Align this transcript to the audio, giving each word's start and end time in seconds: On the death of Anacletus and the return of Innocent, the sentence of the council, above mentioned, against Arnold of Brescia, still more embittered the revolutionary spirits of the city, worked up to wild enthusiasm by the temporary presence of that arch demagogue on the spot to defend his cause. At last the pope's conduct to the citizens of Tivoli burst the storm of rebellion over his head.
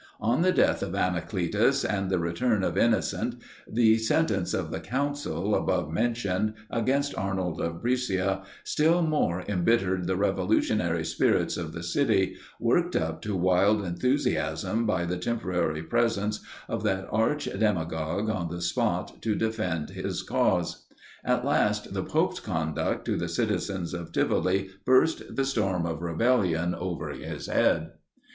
On 0.19 0.41
the 0.41 0.51
death 0.51 0.81
of 0.81 0.93
Anacletus 0.95 1.85
and 1.87 2.09
the 2.09 2.17
return 2.17 2.63
of 2.63 2.75
Innocent, 2.75 3.35
the 3.71 3.99
sentence 3.99 4.51
of 4.51 4.71
the 4.71 4.79
council, 4.79 5.53
above 5.53 5.91
mentioned, 5.91 6.55
against 6.71 7.15
Arnold 7.15 7.61
of 7.61 7.83
Brescia, 7.83 8.41
still 8.63 9.03
more 9.03 9.43
embittered 9.47 10.07
the 10.07 10.15
revolutionary 10.15 11.05
spirits 11.05 11.55
of 11.55 11.71
the 11.71 11.83
city, 11.83 12.35
worked 12.59 12.95
up 12.95 13.21
to 13.21 13.35
wild 13.35 13.85
enthusiasm 13.85 14.87
by 14.87 15.05
the 15.05 15.17
temporary 15.17 15.83
presence 15.83 16.39
of 16.67 16.81
that 16.81 17.07
arch 17.11 17.47
demagogue 17.59 18.27
on 18.31 18.49
the 18.49 18.59
spot 18.63 19.21
to 19.21 19.35
defend 19.35 19.91
his 19.91 20.23
cause. 20.23 20.87
At 21.23 21.45
last 21.45 21.93
the 21.93 22.03
pope's 22.03 22.39
conduct 22.39 23.05
to 23.05 23.15
the 23.17 23.29
citizens 23.29 23.93
of 23.93 24.11
Tivoli 24.11 24.71
burst 24.83 25.35
the 25.35 25.45
storm 25.45 25.85
of 25.85 26.01
rebellion 26.01 26.73
over 26.73 27.09
his 27.09 27.45
head. 27.45 27.91